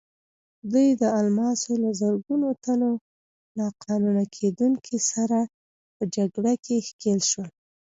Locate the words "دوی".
0.71-0.87